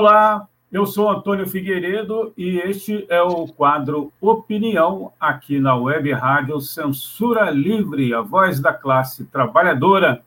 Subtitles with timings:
[0.00, 6.60] Olá, eu sou Antônio Figueiredo e este é o quadro Opinião aqui na Web Rádio
[6.60, 10.22] Censura Livre, a voz da classe trabalhadora.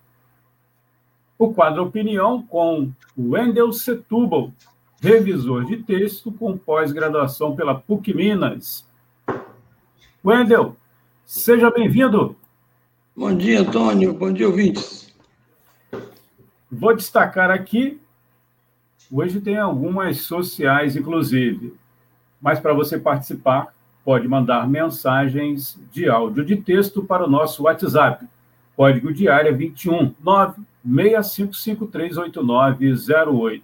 [1.39, 4.51] O quadro Opinião com Wendel Setúbal,
[5.01, 8.85] revisor de texto com pós-graduação pela PUC Minas.
[10.21, 10.75] Wendel,
[11.25, 12.35] seja bem-vindo.
[13.15, 14.13] Bom dia, Antônio.
[14.13, 15.15] Bom dia, ouvintes.
[16.69, 18.00] Vou destacar aqui
[19.11, 21.73] Hoje tem algumas sociais, inclusive.
[22.41, 23.73] Mas para você participar,
[24.05, 28.25] pode mandar mensagens de áudio de texto para o nosso WhatsApp.
[28.75, 30.13] Código de área 21
[30.85, 33.61] 965538908.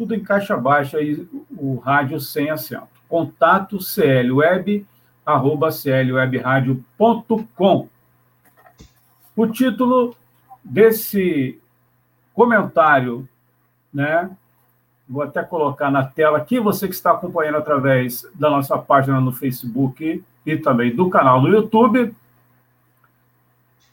[0.00, 2.88] tudo em caixa baixa e o rádio sem acento.
[3.06, 4.86] Contato clweb,
[5.26, 7.88] arroba clwebradio.com.
[9.36, 10.16] O título
[10.64, 11.60] desse
[12.32, 13.28] comentário,
[13.92, 14.30] né?
[15.06, 19.32] Vou até colocar na tela aqui, você que está acompanhando através da nossa página no
[19.32, 22.16] Facebook e também do canal no YouTube.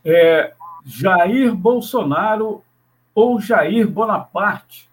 [0.06, 0.54] É
[0.86, 2.64] Jair Bolsonaro
[3.14, 4.88] ou Jair Bonaparte?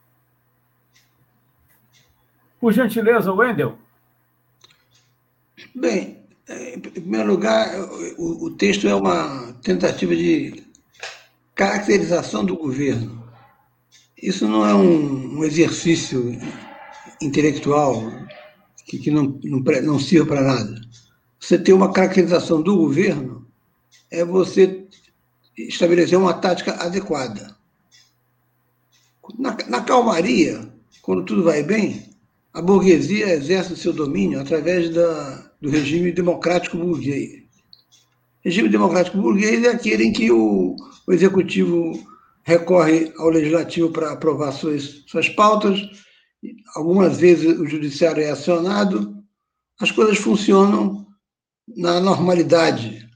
[2.65, 3.77] Por gentileza, Wendel.
[5.75, 7.69] Bem, em primeiro lugar,
[8.17, 10.64] o, texto é uma tentativa de
[11.55, 13.23] caracterização do governo.
[14.17, 16.41] Isso não é um, um exercício
[17.20, 18.11] intelectual
[18.86, 20.80] que, que não, não, não sirva para nada.
[21.39, 23.47] Você ter uma caracterização do governo
[24.11, 24.86] é você
[25.55, 27.55] estabelecer uma tática adequada.
[29.39, 30.73] Na, na calmaria,
[31.03, 32.14] quando tudo vai bem,
[32.55, 37.42] a burguesia exerce o seu domínio através da, do regime democrático burguês.
[38.45, 40.77] Regime democrático burguês é aquele em que o,
[41.07, 41.92] o executivo
[42.45, 45.81] recorre ao legislativo para aprovar suas, suas pautas,
[46.77, 49.17] algumas vezes o judiciário é acionado,
[49.81, 51.05] as coisas funcionam
[51.77, 53.09] na normalidade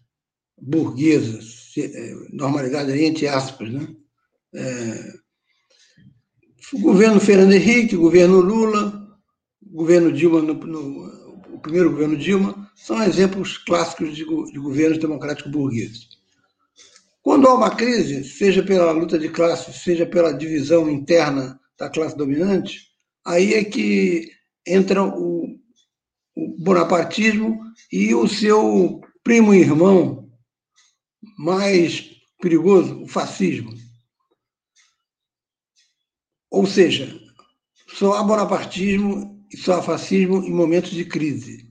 [0.60, 1.38] burguesa,
[1.78, 3.87] é, normalidade entre aspas, né?
[4.55, 5.12] É,
[6.72, 9.07] o governo Fernando Henrique, o governo Lula,
[9.72, 15.50] governo Dilma, no, no, o primeiro governo Dilma, são exemplos clássicos de, de governos democráticos
[15.50, 16.08] burgueses.
[17.22, 22.16] Quando há uma crise, seja pela luta de classes, seja pela divisão interna da classe
[22.16, 22.88] dominante,
[23.24, 24.30] aí é que
[24.66, 25.58] entra o,
[26.34, 27.60] o bonapartismo
[27.92, 30.30] e o seu primo irmão
[31.36, 33.72] mais perigoso, o fascismo.
[36.50, 37.20] Ou seja,
[37.88, 41.69] só há bonapartismo e só fascismo em momentos de crise.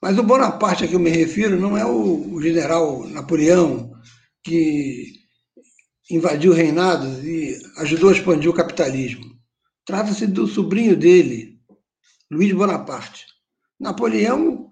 [0.00, 3.92] Mas o Bonaparte a que eu me refiro não é o, o general Napoleão
[4.44, 5.12] que
[6.10, 9.24] invadiu reinados e ajudou a expandir o capitalismo.
[9.84, 11.58] Trata-se do sobrinho dele,
[12.30, 13.24] Luiz Bonaparte.
[13.80, 14.68] Napoleão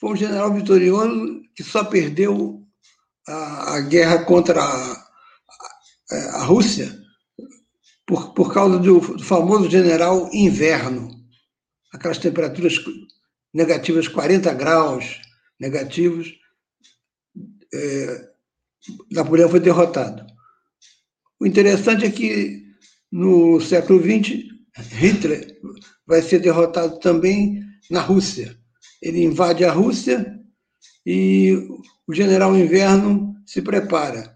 [0.00, 2.62] foi um general vitorioso que só perdeu
[3.28, 4.92] a, a guerra contra a,
[6.10, 6.94] a, a Rússia
[8.06, 11.13] por, por causa do, do famoso general Inverno
[11.94, 12.74] aquelas temperaturas
[13.52, 15.20] negativas 40 graus
[15.60, 16.34] negativos,
[17.72, 18.28] é,
[19.12, 20.26] Napoleão foi derrotado.
[21.40, 22.64] O interessante é que
[23.10, 24.42] no século XX,
[24.90, 25.56] Hitler
[26.04, 28.58] vai ser derrotado também na Rússia.
[29.00, 30.40] Ele invade a Rússia
[31.06, 31.52] e
[32.08, 34.34] o general Inverno se prepara.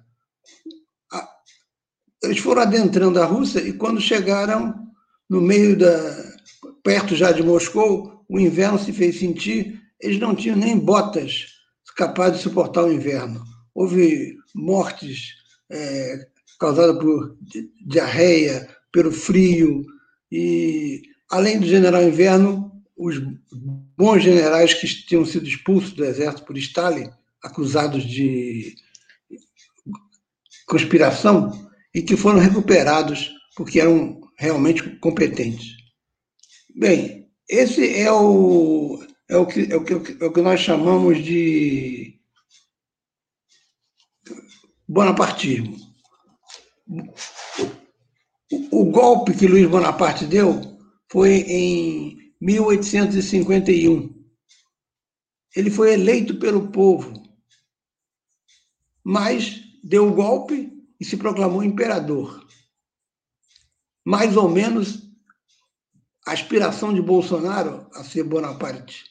[2.23, 4.75] Eles foram adentrando a Rússia e quando chegaram
[5.29, 6.18] no meio da,
[6.89, 11.49] perto já de Moscou, o inverno se fez sentir, eles não tinham nem botas
[11.95, 13.45] capazes de suportar o inverno.
[13.75, 15.35] Houve mortes
[15.69, 16.27] é,
[16.59, 17.37] causadas por
[17.85, 19.85] diarreia, pelo frio,
[20.33, 23.21] e além do general Inverno, os
[23.95, 27.11] bons generais que tinham sido expulsos do exército por Stalin,
[27.45, 28.75] acusados de
[30.67, 35.78] conspiração, e que foram recuperados porque eram realmente competentes.
[36.75, 41.25] Bem, esse é o, é o, que, é o, que, é o que nós chamamos
[41.25, 42.21] de
[44.87, 45.77] bonapartismo.
[48.51, 50.79] O, o golpe que Luiz Bonaparte deu
[51.11, 54.17] foi em 1851.
[55.57, 57.13] Ele foi eleito pelo povo,
[59.03, 62.47] mas deu o golpe e se proclamou imperador.
[64.05, 65.08] Mais ou menos
[66.33, 69.05] aspiração de Bolsonaro a ser Bonaparte,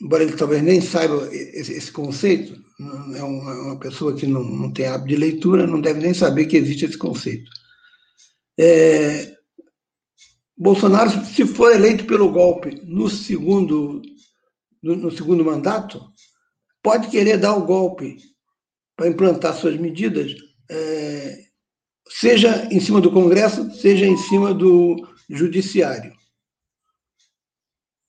[0.00, 2.60] embora ele talvez nem saiba esse, esse conceito,
[3.14, 6.46] é uma, uma, pessoa que não, não tem hábito de leitura, não deve nem saber
[6.46, 7.50] que existe esse conceito.
[8.58, 9.34] É,
[10.56, 14.02] Bolsonaro, se for eleito pelo golpe no segundo,
[14.82, 16.02] no, no segundo mandato,
[16.82, 18.18] pode querer dar o golpe
[18.94, 20.34] para implantar suas medidas,
[20.70, 21.44] é,
[22.08, 24.96] seja em cima do Congresso, seja em cima do
[25.28, 26.12] Judiciário.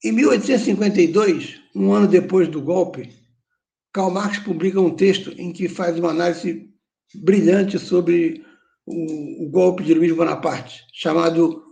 [0.04, 3.12] Em 1852, um ano depois do golpe,
[3.92, 6.70] Karl Marx publica um texto em que faz uma análise
[7.16, 8.46] brilhante sobre
[8.86, 11.64] o, o golpe de Luiz Bonaparte, chamado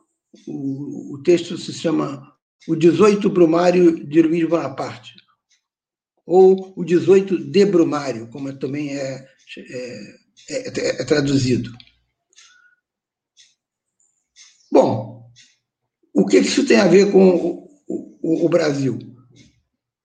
[0.47, 2.35] o, o, texto se chama
[2.67, 5.13] O 18 Brumário de Luiz Bonaparte,
[6.25, 9.27] ou o 18 de Brumário, como também é,
[9.57, 10.15] é,
[10.49, 11.71] é, é traduzido.
[14.71, 15.14] Bom,
[16.15, 17.69] o que isso tem a ver com o,
[18.21, 18.97] o, o Brasil?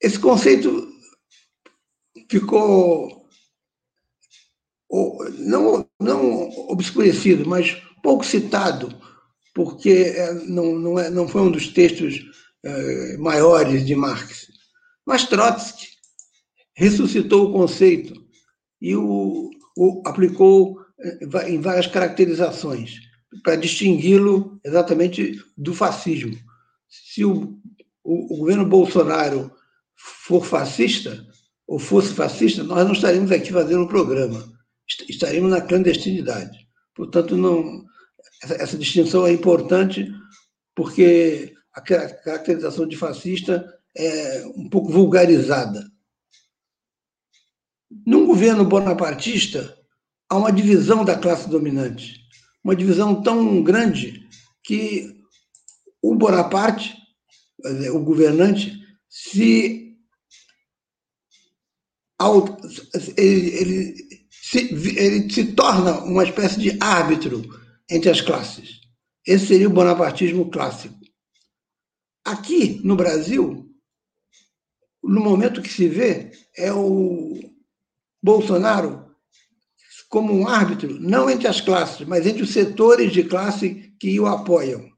[0.02, 0.90] Esse conceito
[2.28, 3.28] ficou
[5.38, 8.92] não, não obscurecido, mas pouco citado,
[9.54, 12.20] porque é, não, não, é, não foi um dos textos
[12.64, 14.48] é, maiores de Marx.
[15.06, 15.86] Mas Trotsky
[16.74, 18.14] ressuscitou o conceito
[18.80, 23.09] e o, o aplicou é, em várias caracterizações
[23.42, 26.36] para distingui-lo exatamente do fascismo.
[26.88, 27.58] Se o,
[28.02, 29.52] o, o governo Bolsonaro
[29.96, 31.26] for fascista,
[31.70, 34.52] ou fosse fascista, nós não estaríamos aqui fazendo um programa.
[35.08, 36.66] Estaríamos na clandestinidade.
[36.96, 37.84] Portanto, não,
[38.42, 40.12] essa, essa distinção é importante
[40.74, 45.88] porque a caracterização de fascista é um pouco vulgarizada.
[48.04, 49.78] Num governo bonapartista,
[50.28, 52.19] há uma divisão da classe dominante,
[52.62, 54.28] uma divisão tão grande
[54.62, 55.18] que
[56.02, 56.96] o Bonaparte,
[57.92, 58.78] o governante,
[59.08, 59.96] se
[63.16, 63.94] ele, ele,
[64.30, 64.58] se,
[64.98, 67.42] ele se torna uma espécie de árbitro
[67.88, 68.80] entre as classes.
[69.26, 70.98] Esse seria o bonapartismo clássico.
[72.24, 73.70] Aqui no Brasil,
[75.02, 77.38] no momento que se vê, é o
[78.22, 79.09] Bolsonaro
[80.10, 84.26] como um árbitro, não entre as classes, mas entre os setores de classe que o
[84.26, 84.90] apoiam.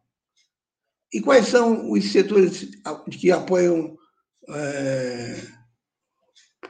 [1.12, 2.70] E quais são os setores
[3.20, 3.98] que apoiam
[4.48, 5.46] é,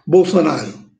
[0.05, 0.91] Bolsonaro.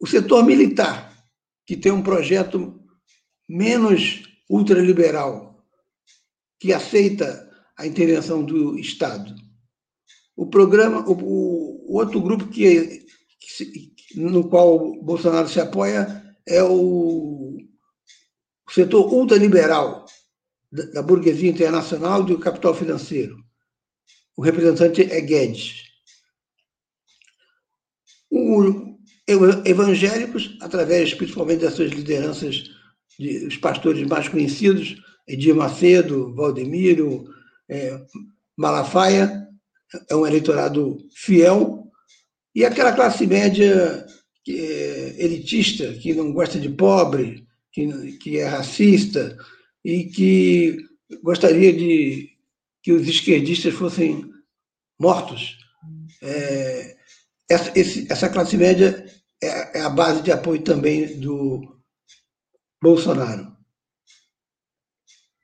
[0.00, 1.16] O setor militar,
[1.64, 2.80] que tem um projeto
[3.48, 5.64] menos ultraliberal,
[6.58, 7.48] que aceita
[7.78, 9.34] a intervenção do Estado.
[10.36, 13.06] O programa, o, o outro grupo que,
[13.38, 17.58] que, no qual Bolsonaro se apoia é o,
[18.66, 20.06] o setor ultraliberal
[20.70, 23.36] da, da burguesia internacional e do capital financeiro.
[24.36, 25.86] O representante é Guedes
[29.64, 32.70] evangélicos, através principalmente das suas lideranças,
[33.18, 37.24] de, os pastores mais conhecidos, Edir Macedo, Valdemiro,
[37.68, 38.00] é,
[38.56, 39.48] Malafaia,
[40.08, 41.85] é um eleitorado fiel,
[42.56, 44.06] e aquela classe média
[44.48, 49.36] é elitista, que não gosta de pobre, que, que é racista
[49.84, 50.78] e que
[51.22, 52.30] gostaria de
[52.82, 54.32] que os esquerdistas fossem
[54.98, 55.58] mortos.
[56.22, 56.96] É,
[57.50, 59.04] essa, esse, essa classe média
[59.42, 61.60] é, é, a base de apoio também do
[62.82, 63.54] Bolsonaro.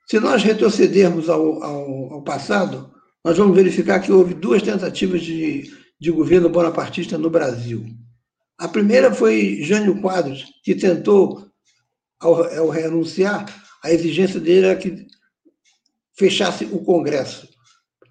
[0.07, 2.91] Se nós retrocedermos ao, ao, ao passado,
[3.23, 7.85] nós vamos verificar que houve duas tentativas de, de governo bonapartista no Brasil.
[8.57, 11.47] A primeira foi Jânio Quadros, que tentou,
[12.19, 13.45] ao, ao renunciar,
[13.83, 15.07] a exigência dele era que
[16.17, 17.47] fechasse o Congresso,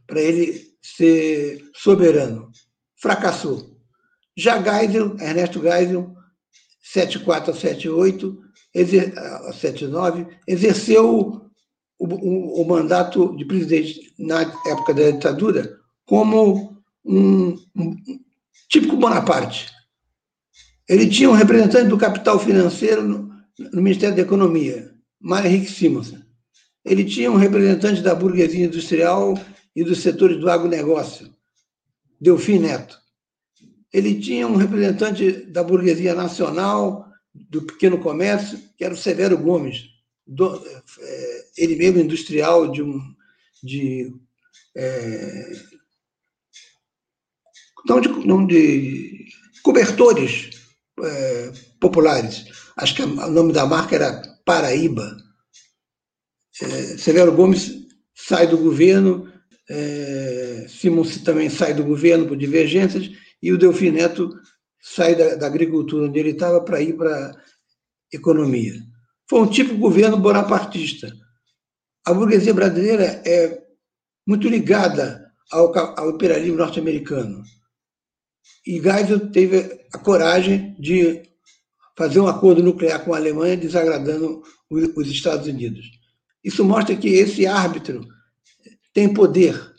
[0.07, 2.51] para ele ser soberano.
[2.97, 3.73] Fracassou.
[4.37, 6.15] Já Geisel, Ernesto Geisel,
[6.83, 8.39] 74 a 78,
[8.75, 9.15] exer,
[9.53, 11.51] 79, exerceu
[11.99, 16.72] o, o, o, mandato de presidente na época da ditadura como
[17.05, 17.97] um, um
[18.69, 19.71] típico Bonaparte.
[20.89, 23.31] Ele tinha um representante do capital financeiro no,
[23.73, 26.23] no Ministério da Economia, Mário Henrique Simonsen.
[26.85, 29.35] Ele tinha um representante da burguesia industrial
[29.75, 31.33] e dos setores do agronegócio,
[32.21, 33.03] Delfim Neto
[33.93, 39.91] ele tinha um representante da burguesia nacional, do pequeno comércio, que era o Severo Gomes,
[40.27, 40.57] do,
[41.01, 43.01] é, ele mesmo industrial de um.
[43.63, 44.13] De,
[44.75, 45.53] é,
[47.87, 49.27] não, de, não de
[49.63, 50.51] cobertores
[51.03, 52.45] é, populares.
[52.77, 55.17] Acho que o nome da marca era Paraíba.
[56.61, 56.67] É,
[56.99, 57.73] Severo Gomes
[58.15, 59.31] sai do governo,
[59.69, 63.11] é, Simon também sai do governo por divergências,
[63.43, 64.31] e o Delfim Neto
[64.81, 67.37] sai da, da agricultura onde ele estava para ir para a
[68.13, 68.75] economia.
[69.29, 71.13] Foi um tipo de governo bonapartista.
[72.05, 73.63] A burguesia brasileira é
[74.27, 77.43] muito ligada ao, ao imperialismo norte-americano.
[78.67, 81.23] E Geisel teve a coragem de
[81.97, 85.91] fazer um acordo nuclear com a Alemanha, desagradando os Estados Unidos.
[86.43, 88.07] Isso mostra que esse árbitro
[88.93, 89.75] tem poder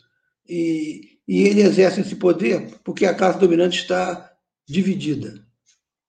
[0.48, 4.32] e, e ele exerce esse poder porque a classe dominante está
[4.66, 5.44] dividida.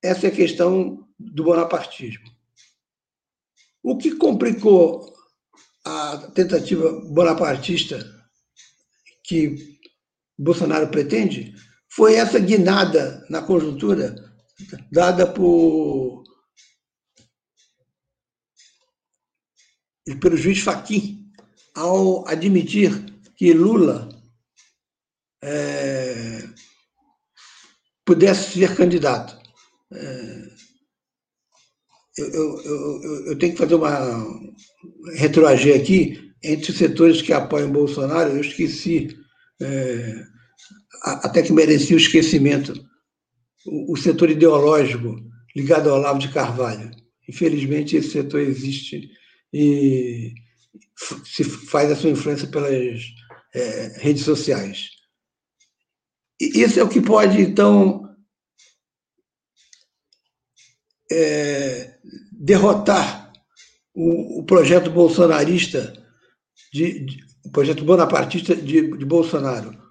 [0.01, 2.25] Essa é a questão do bonapartismo.
[3.83, 5.13] O que complicou
[5.83, 7.99] a tentativa bonapartista
[9.23, 9.79] que
[10.37, 11.53] Bolsonaro pretende
[11.95, 14.15] foi essa guinada na conjuntura
[14.91, 16.23] dada por
[20.19, 21.31] pelo juiz Fachin
[21.73, 22.91] ao admitir
[23.35, 24.09] que Lula
[25.43, 26.43] é,
[28.05, 29.37] pudesse ser candidato.
[29.93, 30.55] É,
[32.17, 34.25] eu, eu, eu, eu, tenho que fazer uma
[35.15, 39.17] retroagir aqui entre os setores que apoiam Bolsonaro, eu esqueci,
[39.61, 40.34] é,
[41.01, 42.73] até que merecia o esquecimento,
[43.65, 45.15] o, o setor ideológico
[45.55, 46.91] ligado ao Olavo de Carvalho.
[47.27, 49.09] Infelizmente, esse setor existe
[49.53, 50.33] e
[51.23, 53.01] se faz a sua influência pelas
[53.53, 54.89] é, redes sociais.
[56.39, 58.05] E isso é o que pode, então,
[61.11, 61.97] é,
[62.33, 63.31] derrotar
[63.93, 65.93] o, o, projeto bolsonarista,
[66.73, 69.84] de, de, o projeto bonapartista de, de, Bolsonaro.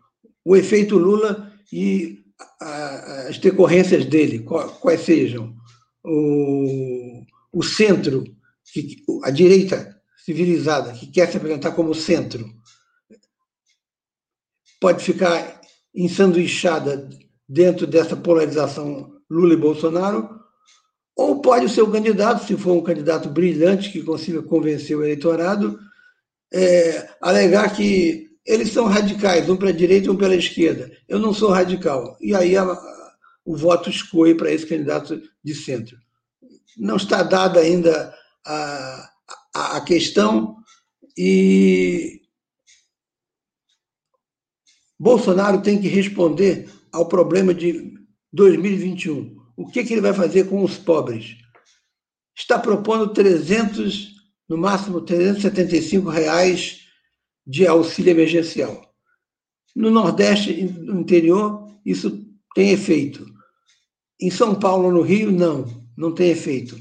[0.44, 2.24] O efeito Lula e
[2.60, 4.40] as decorrências dele,
[4.80, 5.54] quais sejam.
[6.04, 7.22] O,
[7.52, 8.24] o centro,
[9.22, 12.50] a direita civilizada, que quer se apresentar como centro,
[14.80, 15.60] pode ficar
[15.94, 17.08] ensanduichada
[17.48, 20.28] dentro dessa polarização Lula e Bolsonaro,
[21.16, 25.78] ou pode o candidato, se for um candidato brilhante que consiga convencer o eleitorado,
[26.52, 30.90] é, alegar que eles são radicais, um para a direita e um pela esquerda.
[31.08, 32.16] Eu não sou radical.
[32.20, 32.64] E aí a,
[33.44, 35.96] o voto escolhe para esse candidato de centro.
[36.76, 39.10] Não está dada ainda a,
[39.54, 40.56] a, a questão
[41.16, 42.20] e
[44.98, 47.94] Bolsonaro tem que responder ao problema de
[48.32, 51.36] 2021 o que, que ele vai fazer com os pobres?
[52.36, 54.14] Está propondo 300,
[54.48, 56.83] no máximo 375 reais
[57.46, 58.94] de auxílio emergencial.
[59.74, 62.24] No Nordeste, no interior, isso
[62.54, 63.26] tem efeito.
[64.20, 66.78] Em São Paulo, no Rio, não, não tem efeito.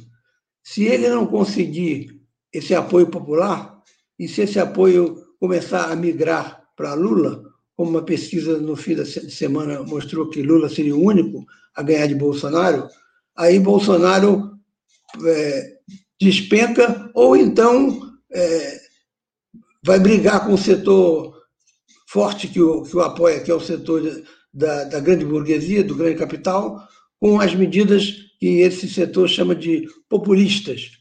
[0.64, 3.82] Se ele não conseguir esse apoio popular,
[4.18, 7.44] e se esse apoio começar a migrar para Lula,
[7.76, 12.08] como uma pesquisa no fim da semana mostrou que Lula seria o único a ganhar
[12.08, 12.88] de Bolsonaro,
[13.36, 14.54] aí Bolsonaro
[15.26, 15.78] é,
[16.22, 18.83] despenca, ou então é,
[19.84, 21.34] vai brigar com o setor
[22.08, 24.02] forte que o, que o apoia, que é o setor
[24.54, 26.88] da, da grande burguesia, do grande capital,
[27.20, 30.92] com as medidas que esse setor chama de populistas.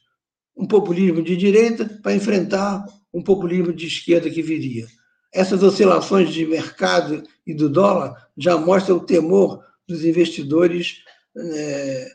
[0.56, 4.86] Um populismo de direita para enfrentar um populismo de esquerda que viria.
[5.32, 10.98] Essas oscilações de mercado e do dólar já mostram o temor dos investidores
[11.36, 12.08] é,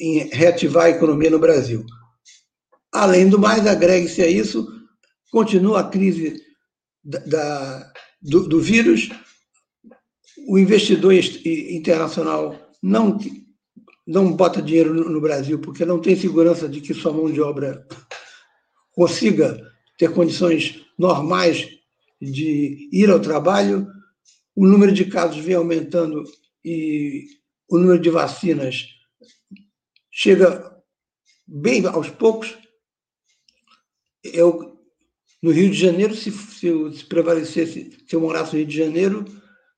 [0.00, 1.84] em reativar a economia no Brasil.
[2.92, 4.66] Além do mais, agregue-se a isso,
[5.32, 6.40] continua a crise
[7.02, 9.08] da, da do, do, vírus,
[10.46, 13.18] o investidor internacional não,
[14.06, 17.40] não bota dinheiro no, no Brasil porque não tem segurança de que sua mão de
[17.40, 17.84] obra
[18.92, 19.58] consiga
[19.98, 21.66] ter condições normais
[22.20, 23.88] de ir ao trabalho,
[24.54, 26.22] o número de casos vem aumentando
[26.64, 27.26] e
[27.68, 28.86] o número de vacinas
[30.10, 30.70] chega
[31.46, 32.56] bem aos poucos.
[34.22, 34.71] Eu,
[35.42, 39.24] no Rio de Janeiro, se, se, se prevalecesse, se eu morasse no Rio de Janeiro,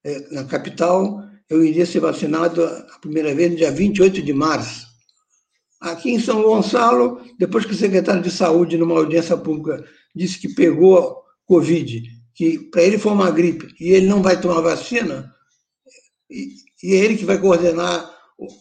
[0.05, 4.87] é, na capital, eu iria ser vacinado a primeira vez no dia 28 de março.
[5.81, 9.83] Aqui em São Gonçalo, depois que o secretário de Saúde, numa audiência pública,
[10.15, 12.03] disse que pegou Covid,
[12.35, 15.35] que para ele foi uma gripe e ele não vai tomar vacina,
[16.31, 16.49] e,
[16.83, 18.11] e é ele que vai coordenar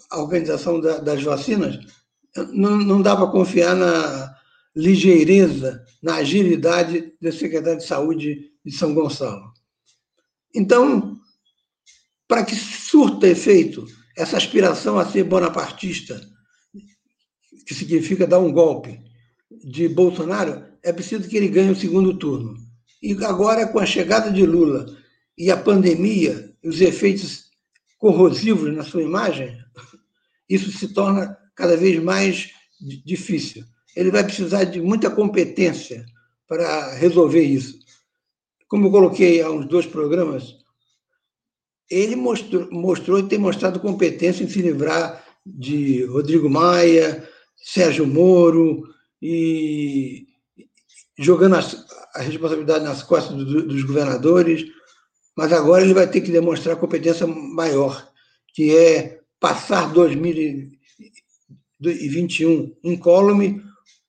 [0.09, 1.79] a organização da, das vacinas,
[2.51, 4.32] não, não dá para confiar na
[4.75, 9.53] ligeireza, na agilidade do secretário de Saúde de São Gonçalo.
[10.53, 11.19] Então,
[12.27, 13.85] para que surta efeito
[14.17, 16.21] essa aspiração a ser bonapartista,
[17.65, 18.99] que significa dar um golpe
[19.63, 22.55] de Bolsonaro, é preciso que ele ganhe o segundo turno.
[23.01, 24.85] E agora, com a chegada de Lula
[25.37, 27.45] e a pandemia, os efeitos
[27.97, 29.57] corrosivos na sua imagem,
[30.49, 32.51] isso se torna cada vez mais
[33.05, 33.63] difícil.
[33.95, 36.05] Ele vai precisar de muita competência
[36.47, 37.79] para resolver isso.
[38.67, 40.55] Como eu coloquei há uns dois programas,
[41.89, 48.83] ele mostrou, mostrou e tem mostrado competência em se livrar de Rodrigo Maia, Sérgio Moro,
[49.21, 50.25] e
[51.17, 54.65] jogando a responsabilidade nas costas do, dos governadores,
[55.35, 58.09] mas agora ele vai ter que demonstrar competência maior,
[58.53, 63.61] que é passar 2021 incólume,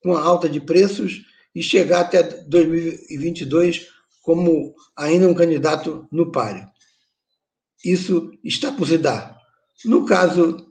[0.05, 3.87] com a alta de preços, e chegar até 2022
[4.21, 6.67] como ainda um candidato no páreo.
[7.83, 9.35] Isso está por se dar.
[9.83, 10.63] No caso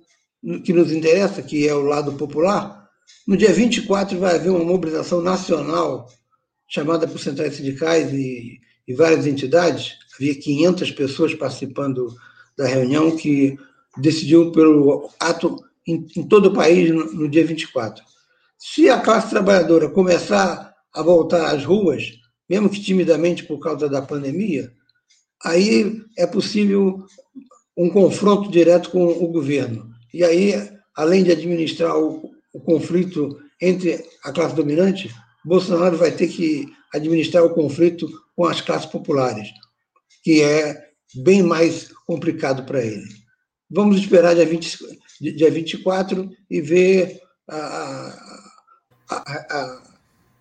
[0.64, 2.88] que nos interessa, que é o lado popular,
[3.26, 6.08] no dia 24 vai haver uma mobilização nacional
[6.68, 9.94] chamada por centrais sindicais e, e várias entidades.
[10.14, 12.14] Havia 500 pessoas participando
[12.56, 13.58] da reunião que
[13.98, 18.13] decidiu pelo ato em, em todo o país no, no dia 24.
[18.66, 22.02] Se a classe trabalhadora começar a voltar às ruas,
[22.49, 24.73] mesmo que timidamente por causa da pandemia,
[25.44, 27.04] aí é possível
[27.76, 29.90] um confronto direto com o governo.
[30.14, 30.54] E aí,
[30.97, 37.44] além de administrar o, o conflito entre a classe dominante, Bolsonaro vai ter que administrar
[37.44, 39.46] o conflito com as classes populares,
[40.22, 43.05] que é bem mais complicado para ele.
[43.70, 44.79] Vamos esperar dia, 20,
[45.20, 48.23] dia 24 e ver a, a,
[49.10, 49.82] a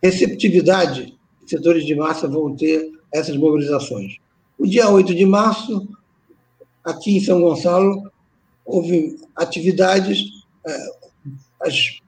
[0.02, 4.18] receptividade que setores de massa vão ter a essas mobilizações.
[4.58, 5.88] O dia 8 de março,
[6.84, 8.12] aqui em São Gonçalo,
[8.66, 10.24] houve atividades,
[10.66, 10.88] eh,
[11.62, 12.00] as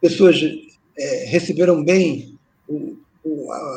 [0.00, 0.40] pessoas
[0.96, 2.38] é, receberam bem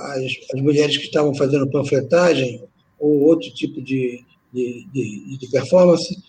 [0.03, 2.63] as, mulheres que estavam fazendo panfletagem
[2.99, 4.23] ou outro tipo de,
[4.53, 6.23] de, de, de performance,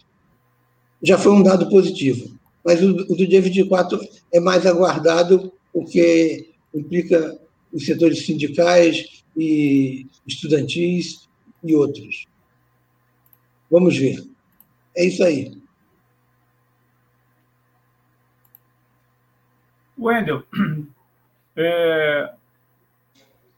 [1.03, 2.37] já foi um dado positivo.
[2.65, 4.01] Mas o, o do dia 24
[4.33, 7.39] é mais aguardado, porque implica
[7.73, 11.29] os setores sindicais e estudantis
[11.63, 12.27] e outros.
[13.71, 14.25] Vamos ver.
[14.97, 15.59] É isso aí.
[19.99, 20.45] Wendel,
[21.57, 22.33] é,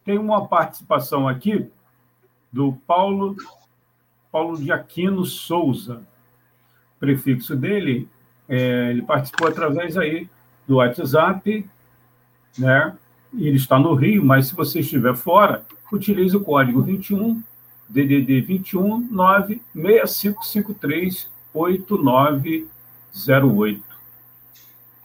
[0.05, 1.71] tem uma participação aqui
[2.51, 3.37] do Paulo,
[4.33, 6.07] Paulo de Aquino Souza.
[6.97, 8.09] O prefixo dele,
[8.49, 10.29] é, ele participou através aí
[10.67, 11.69] do WhatsApp,
[12.59, 12.97] né?
[13.35, 17.43] Ele está no Rio, mas se você estiver fora, utilize o código 21
[17.89, 23.91] DDD 21 96553 8908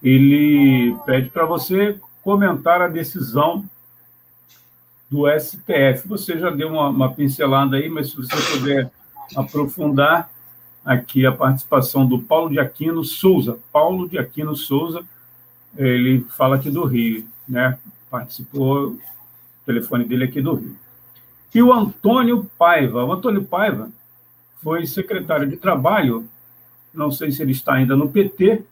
[0.05, 3.67] ele pede para você comentar a decisão
[5.09, 6.07] do STF.
[6.07, 8.91] Você já deu uma, uma, pincelada aí, mas se você puder
[9.35, 10.29] aprofundar
[10.85, 13.57] aqui a participação do Paulo de Aquino Souza.
[13.73, 15.03] Paulo de Aquino Souza,
[15.75, 17.77] ele fala aqui do Rio, né?
[18.09, 18.99] Participou, o
[19.65, 20.75] telefone dele aqui do Rio.
[21.53, 23.05] E o Antônio Paiva.
[23.05, 23.89] O Antônio Paiva
[24.61, 26.27] foi secretário de Trabalho,
[26.93, 28.63] não sei se ele está ainda no PT,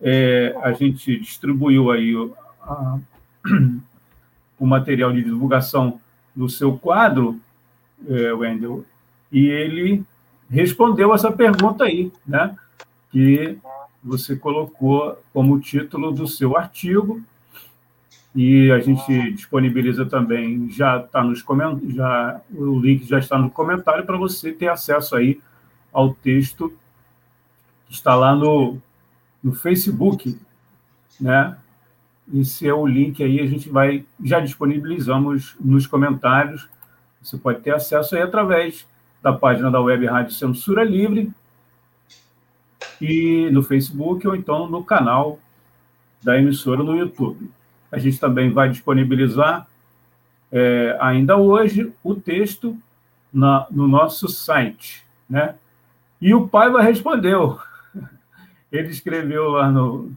[0.00, 2.98] é, a gente distribuiu aí o, a,
[4.58, 6.00] o, material de divulgação
[6.36, 7.40] do seu quadro,
[8.06, 8.84] é, Wendel,
[9.32, 10.04] e ele
[10.50, 12.54] respondeu essa pergunta aí, né?
[13.10, 13.58] Que
[14.02, 17.22] você colocou como título do seu artigo
[18.34, 21.44] e a gente disponibiliza também, já está nos
[21.94, 25.40] já o link já está no comentário para você ter acesso aí
[25.92, 26.72] ao texto
[27.86, 28.80] que está lá no
[29.44, 30.40] no Facebook,
[31.20, 31.56] né?
[32.32, 36.66] Esse é o link aí, a gente vai, já disponibilizamos nos comentários.
[37.20, 38.86] Você pode ter acesso aí através
[39.22, 41.30] da página da Web Rádio Censura Livre
[42.98, 45.38] e no Facebook ou então no canal
[46.22, 47.50] da emissora no YouTube.
[47.94, 49.68] A gente também vai disponibilizar
[50.50, 52.76] é, ainda hoje o texto
[53.32, 55.54] na, no nosso site, né?
[56.20, 57.58] E o Paiva respondeu
[58.72, 60.12] ele escreveu lá no,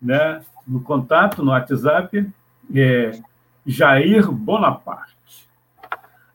[0.00, 2.30] né, no contato, no WhatsApp,
[2.74, 3.20] é,
[3.66, 5.48] Jair Bonaparte.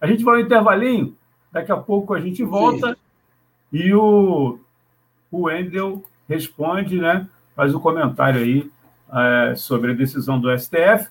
[0.02, 1.16] A gente vai um intervalinho,
[1.52, 2.98] daqui a pouco a gente volta Sim.
[3.72, 4.60] e o,
[5.32, 8.70] o Wendel responde, né, faz o um comentário aí
[9.14, 11.10] é, sobre a decisão do STF,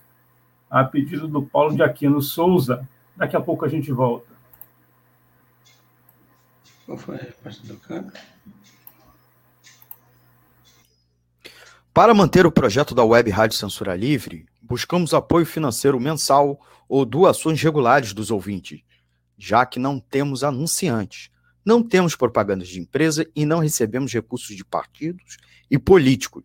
[0.71, 2.87] a pedido do Paulo de Aquino Souza.
[3.17, 4.27] Daqui a pouco a gente volta.
[6.87, 8.13] Qual foi a resposta do câmbio?
[11.93, 17.61] Para manter o projeto da Web Rádio Censura Livre, buscamos apoio financeiro mensal ou doações
[17.61, 18.81] regulares dos ouvintes,
[19.37, 21.31] já que não temos anunciantes,
[21.65, 25.39] não temos propagandas de empresa e não recebemos recursos de partidos
[25.71, 26.45] e políticos.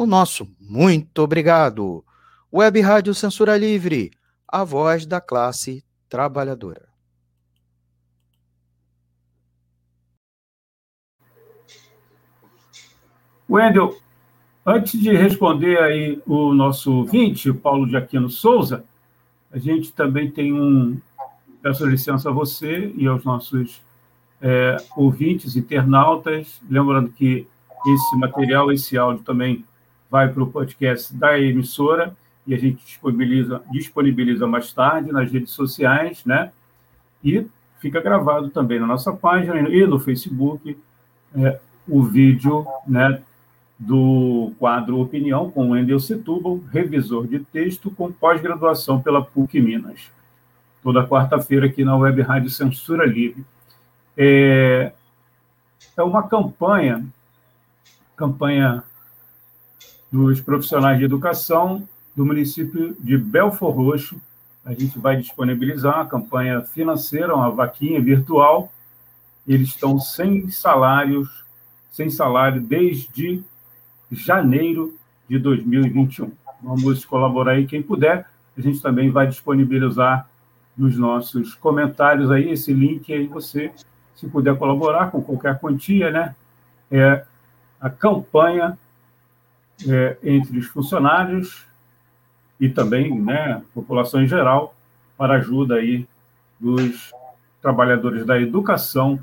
[0.00, 2.04] O nosso muito obrigado.
[2.54, 4.12] Web Rádio Censura Livre,
[4.46, 6.86] a voz da classe trabalhadora.
[13.50, 13.98] Wendel,
[14.64, 18.84] antes de responder aí o nosso ouvinte, Paulo de Aquino Souza,
[19.50, 20.96] a gente também tem um.
[21.60, 23.82] Peço licença a você e aos nossos
[24.40, 26.62] é, ouvintes, internautas.
[26.70, 27.48] Lembrando que
[27.84, 29.64] esse material, esse áudio também
[30.10, 32.16] vai para o podcast da emissora
[32.46, 36.50] e a gente disponibiliza, disponibiliza mais tarde nas redes sociais, né?
[37.22, 37.46] E
[37.78, 40.76] fica gravado também na nossa página e no Facebook
[41.34, 43.22] é, o vídeo, né?
[43.78, 50.10] do quadro Opinião com Wendel Setúbal, revisor de texto com pós-graduação pela PUC Minas.
[50.82, 53.44] Toda quarta-feira aqui na Web Rádio Censura Livre.
[54.16, 54.92] É,
[55.96, 57.06] é uma campanha,
[58.16, 58.82] campanha
[60.10, 64.20] dos profissionais de educação do município de Belfor Roxo.
[64.64, 68.72] A gente vai disponibilizar uma campanha financeira, uma vaquinha virtual.
[69.46, 71.44] Eles estão sem salários,
[71.90, 73.42] sem salário desde
[74.10, 74.94] janeiro
[75.28, 76.32] de 2021.
[76.62, 78.26] Vamos colaborar aí quem puder.
[78.56, 80.28] A gente também vai disponibilizar
[80.76, 83.72] nos nossos comentários aí esse link aí você,
[84.14, 86.34] se puder colaborar com qualquer quantia, né?
[86.90, 87.24] É
[87.80, 88.78] a campanha
[89.86, 91.66] é, entre os funcionários
[92.58, 94.74] e também, né, população em geral,
[95.16, 96.06] para ajuda aí
[96.58, 97.12] dos
[97.60, 99.20] trabalhadores da educação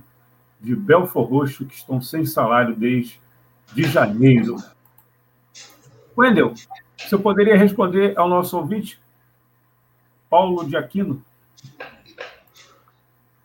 [0.62, 3.20] de Belfor Roxo que estão sem salário desde
[3.74, 4.58] de janeiro
[6.18, 6.54] Wendel,
[6.98, 9.00] você poderia responder ao nosso ouvinte,
[10.30, 11.22] Paulo de Aquino?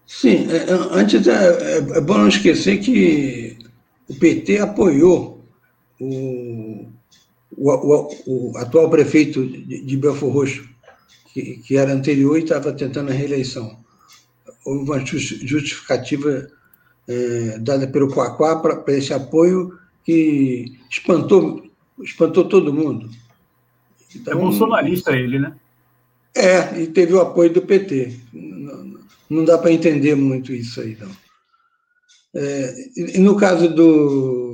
[0.07, 3.59] Sim, é, é, antes é, é, bom não esquecer que
[4.09, 5.45] o PT apoiou
[6.01, 6.89] o,
[7.57, 10.69] o, o, o atual prefeito de, de Belfor Roxo,
[11.33, 13.79] que, que, era anterior e estava tentando a reeleição.
[14.65, 16.49] Houve uma justificativa
[17.09, 21.71] é, dada pelo Coaquá para esse apoio que espantou
[22.03, 23.11] espantou todo mundo.
[24.15, 25.55] Então, é bolsonarista ele, né?
[26.35, 28.17] É, e teve o apoio do PT.
[28.33, 31.11] Não, não dá para entender muito isso aí, não.
[32.35, 34.50] É, e no caso do,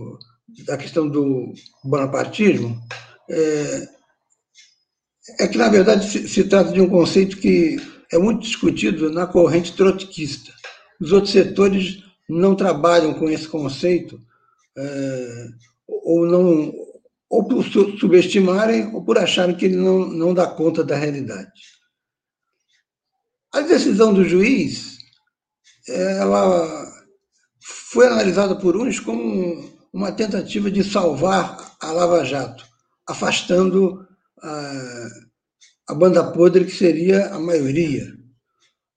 [0.64, 1.52] da questão do
[1.84, 2.80] bonapartismo,
[3.28, 3.88] é,
[5.40, 7.76] é que, na verdade, se, se, trata de um conceito que
[8.12, 10.52] é muito discutido na corrente trotskista.
[11.00, 14.20] Os outros setores não trabalham com esse conceito,
[14.76, 15.48] é,
[15.88, 16.72] ou não
[17.28, 17.64] ou por
[17.98, 21.50] subestimarem ou por acharem que ele não, não dá conta da realidade.
[23.52, 24.96] A decisão do juiz
[25.88, 26.92] ela
[27.60, 32.66] foi analisada por uns como uma tentativa de salvar a Lava Jato,
[33.08, 34.06] afastando
[34.42, 35.08] a,
[35.88, 38.06] a banda podre que seria a maioria.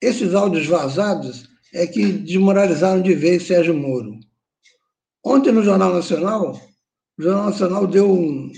[0.01, 4.19] Esses áudios vazados é que desmoralizaram de vez Sérgio Moro.
[5.23, 6.61] Ontem, no Jornal Nacional,
[7.17, 8.51] o Jornal Nacional deu um,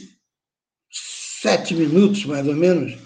[0.90, 2.98] sete minutos, mais ou menos,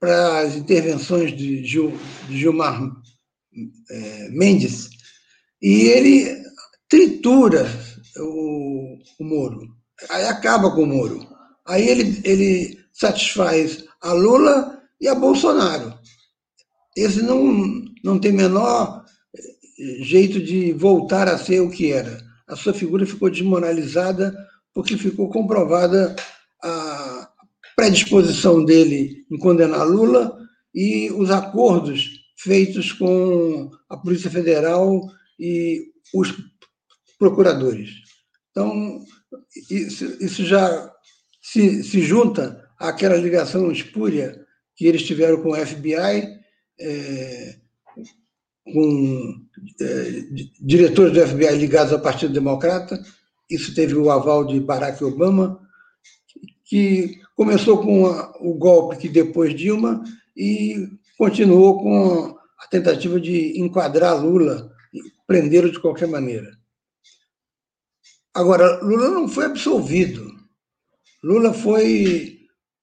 [0.00, 1.96] para as intervenções de, Gil,
[2.28, 2.80] de Gilmar
[3.90, 4.90] é, Mendes,
[5.62, 6.40] e ele
[6.88, 7.64] tritura
[8.20, 9.60] o, o Moro,
[10.08, 11.26] aí acaba com o Moro.
[11.66, 15.94] Aí ele, ele satisfaz a Lula e a Bolsonaro.
[16.96, 19.04] Esse não, não tem menor
[20.02, 22.20] jeito de voltar a ser o que era.
[22.48, 24.34] A sua figura ficou desmoralizada
[24.74, 26.14] porque ficou comprovada
[26.62, 27.30] a
[27.76, 30.36] predisposição dele em condenar Lula
[30.74, 35.00] e os acordos feitos com a Polícia Federal
[35.38, 36.34] e os
[37.18, 37.90] procuradores.
[38.60, 39.00] Então,
[39.70, 40.92] isso, isso já
[41.40, 44.44] se, se, junta àquela ligação espúria
[44.76, 46.38] que eles tiveram com o FBI,
[46.78, 47.56] é,
[48.64, 49.34] com
[49.80, 50.24] é,
[50.60, 53.02] diretores do FBI ligados ao Partido Democrata,
[53.50, 55.58] isso teve o aval de Barack Obama,
[56.64, 58.04] que começou com
[58.40, 60.04] o golpe que depois Dilma
[60.36, 64.70] e continuou com a tentativa de enquadrar Lula,
[65.26, 66.59] prendê-lo de qualquer maneira.
[68.34, 70.30] Agora, Lula não foi absolvido.
[71.22, 72.38] Lula foi.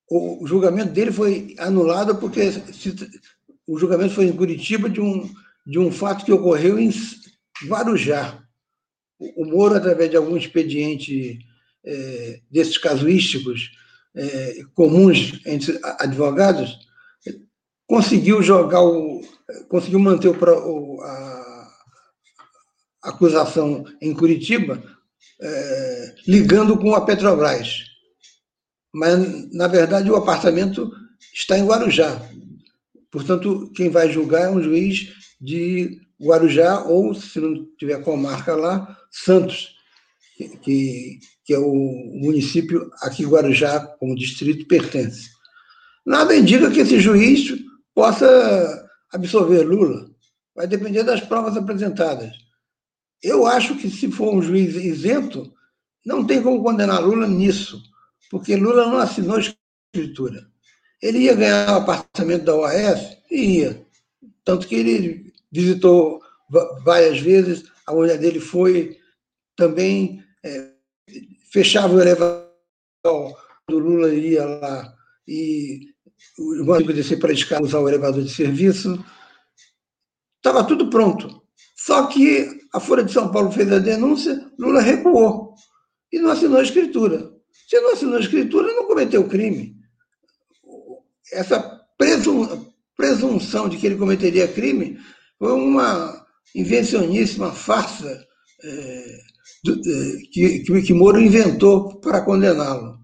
[0.10, 2.40] O julgamento dele foi anulado porque
[3.68, 5.30] o julgamento foi em Curitiba de um,
[5.66, 6.90] de um fato que ocorreu em
[7.66, 8.42] Guarujá.
[9.20, 11.40] O Moro, através de algum expediente
[11.84, 13.72] é, desses casuísticos
[14.16, 16.78] é, comuns entre advogados,
[17.86, 19.22] conseguiu jogar o.
[19.70, 21.70] conseguiu manter o, a,
[23.04, 24.84] a acusação em Curitiba,
[25.42, 27.84] é, ligando com a Petrobras.
[28.94, 30.92] Mas, na verdade, o apartamento
[31.34, 32.22] está em Guarujá.
[33.12, 38.98] Portanto, quem vai julgar é um juiz de Guarujá, ou, se não tiver comarca lá,
[39.12, 39.76] Santos,
[40.64, 41.74] que, que é o
[42.22, 45.30] município a que Guarujá, como distrito, pertence.
[46.06, 47.54] Nada indica que esse juiz
[47.94, 50.10] possa absolver Lula.
[50.56, 52.32] Vai depender das provas apresentadas.
[53.22, 55.54] Eu acho que, se for um juiz isento,
[56.06, 57.82] não tem como condenar Lula nisso,
[58.30, 60.48] porque Lula não assinou escritura.
[61.02, 63.18] Ele ia ganhar o apartamento da OAS?
[63.30, 63.86] Ia.
[64.44, 66.22] Tanto que ele visitou
[66.84, 68.98] várias vezes, a mulher dele foi
[69.56, 70.72] também, é,
[71.52, 72.48] fechava o elevador
[73.68, 74.94] do Lula ia lá
[75.28, 75.94] e
[76.38, 79.04] o amigo descer para a usar o elevador de serviço.
[80.38, 81.44] Estava tudo pronto.
[81.76, 85.56] Só que a Folha de São Paulo fez a denúncia, Lula recuou
[86.12, 87.32] e não assinou a escritura.
[87.68, 89.76] Se não assinou a escritura, não cometeu crime.
[91.34, 91.82] Essa
[92.96, 94.98] presunção de que ele cometeria crime
[95.38, 96.26] foi uma
[96.56, 98.26] invencioníssima farsa
[98.64, 102.98] é, é, que, que, que Moro inventou para condená-lo.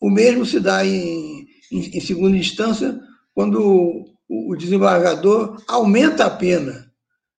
[0.00, 2.98] O mesmo se dá em, em, em segunda instância
[3.34, 6.90] quando o, o desembargador aumenta a pena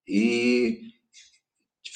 [0.07, 0.92] e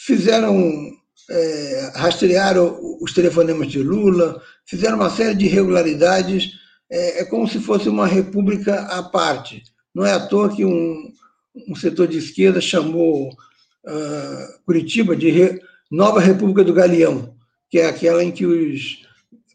[0.07, 0.93] fizeram
[1.29, 6.53] é, rastrearam os telefonemas de Lula, fizeram uma série de irregularidades.
[6.89, 9.65] É, é, como se fosse uma república à parte.
[9.93, 11.13] Não é à toa que um,
[11.69, 17.35] um setor de esquerda chamou uh, Curitiba de Re, Nova República do Galeão,
[17.69, 19.05] que é aquela em que os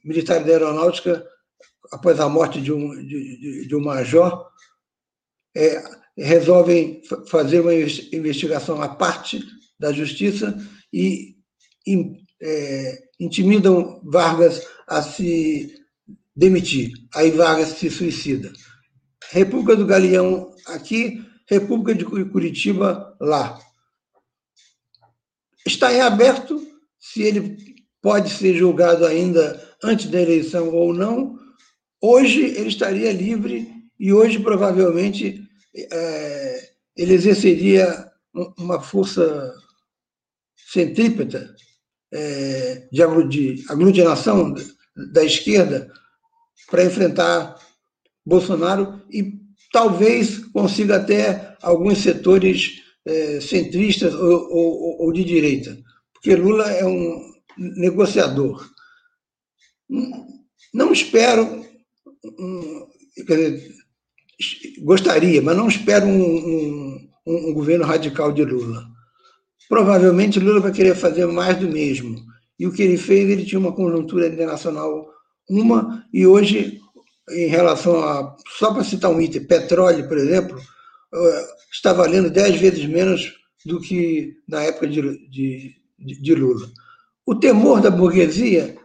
[0.03, 1.25] militares da aeronáutica,
[1.93, 4.47] após a morte de um, de, de, de um major,
[5.55, 5.81] é,
[6.17, 9.41] resolvem fazer uma investigação à parte
[9.81, 10.55] da justiça
[10.93, 11.35] e
[12.39, 15.75] é, intimidam Vargas a se
[16.35, 16.93] demitir.
[17.15, 18.53] Aí Vargas se suicida.
[19.31, 23.59] República do Galeão aqui, República de Curitiba lá.
[25.65, 26.61] Está em aberto
[26.99, 27.57] se ele
[28.01, 31.39] pode ser julgado ainda antes da eleição ou não.
[31.99, 33.67] Hoje ele estaria livre
[33.99, 35.41] e hoje provavelmente
[35.75, 38.11] é, ele exerceria
[38.57, 39.53] uma força
[40.71, 41.53] centrípeta
[42.13, 43.01] é, de
[43.69, 44.53] aglutinação
[45.13, 45.91] da esquerda
[46.69, 47.57] para enfrentar
[48.25, 49.39] Bolsonaro e
[49.71, 55.77] talvez consiga até alguns setores é, centristas ou, ou, ou, de direita,
[56.13, 58.69] porque Lula é um negociador.
[60.73, 61.65] Não espero,
[63.17, 63.73] dizer,
[64.83, 68.90] gostaria, mas não espero um, um, um governo radical de Lula.
[69.71, 72.21] Provavelmente Lula vai querer fazer mais do mesmo.
[72.59, 75.07] E o que ele fez, ele tinha uma conjuntura internacional
[75.49, 76.77] uma, e hoje,
[77.29, 80.59] em relação a, só para citar um item, petróleo, por exemplo,
[81.13, 83.33] eh, está valendo dez vezes menos
[83.65, 86.69] do que na época de, de, de Lula.
[87.25, 88.75] O temor da burguesia,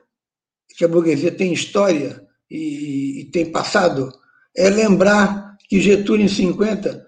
[0.68, 4.12] que a burguesia tem história e, e tem passado,
[4.57, 7.05] é lembrar que Getúlio, em 50,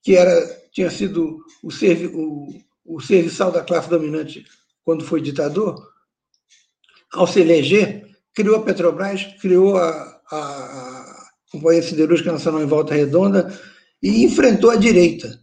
[0.00, 2.48] que era tinha sido o, servi o,
[2.84, 4.44] o serviçal da classe dominante
[4.84, 5.76] quando foi ditador,
[7.12, 12.94] ao se eleger, criou a Petrobras, criou a, a, a Companhia Siderúrgica Nacional em Volta
[12.94, 13.56] Redonda
[14.02, 15.38] e enfrentou a direita.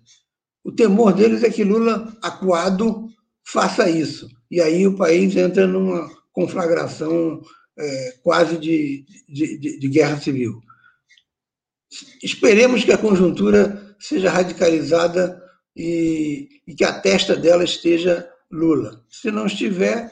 [0.64, 3.08] O temor deles é que Lula, acuado,
[3.46, 4.30] faça isso.
[4.52, 7.42] E aí o país entra numa conflagração
[7.78, 10.60] é, quase de, de, de, de guerra civil.
[12.22, 15.42] Esperemos que a conjuntura seja radicalizada
[15.76, 19.04] e, e que a testa dela esteja Lula.
[19.10, 20.10] Se não estiver,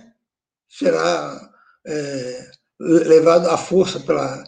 [0.69, 1.49] será
[1.85, 4.43] é, levado à força pela,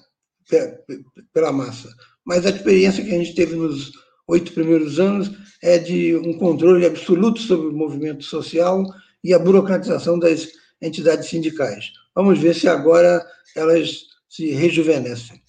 [1.34, 1.89] pela massa.
[2.25, 3.91] Mas a experiência que a gente teve nos
[4.28, 5.32] oito primeiros anos
[5.63, 8.84] é de um controle absoluto sobre o movimento social
[9.23, 10.47] e a burocratização das
[10.82, 11.91] entidades sindicais.
[12.15, 13.25] Vamos ver se agora
[13.56, 15.41] elas se rejuvenescem.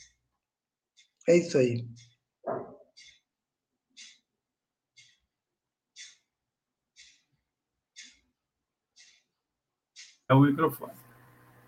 [1.28, 1.84] É isso aí.
[10.34, 10.92] O microfone.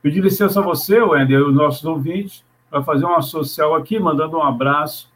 [0.02, 4.36] Pedir licença a você, Wender, e os nossos ouvintes, para fazer uma social aqui, mandando
[4.38, 5.10] um abraço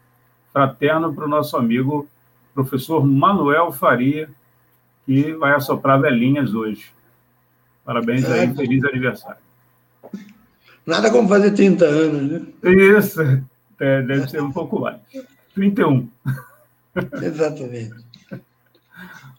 [0.53, 2.07] fraterno para o nosso amigo
[2.53, 4.29] professor Manuel Faria,
[5.05, 6.91] que vai assoprar velhinhas hoje.
[7.85, 8.53] Parabéns aí, é.
[8.53, 9.41] feliz aniversário.
[10.85, 12.47] Nada como fazer 30 anos, né?
[12.63, 13.21] Isso,
[13.79, 14.97] é, deve ser um pouco mais.
[15.53, 16.09] 31.
[17.21, 18.06] Exatamente.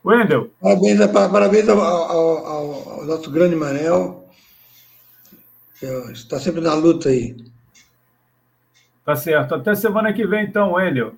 [0.09, 0.51] Wendel.
[0.59, 4.27] Parabéns, parabéns ao, ao, ao, nosso grande Manel,
[6.11, 7.37] está sempre na luta aí.
[9.05, 9.55] Tá certo.
[9.55, 11.15] Até semana que vem, então, Wendel.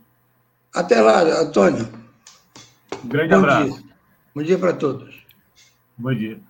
[0.75, 1.89] Até lá, Antônio.
[3.05, 3.81] Um grande Bom abraço.
[3.81, 3.91] Dia.
[4.35, 5.15] Bom dia para todos.
[5.97, 6.41] Bom dia.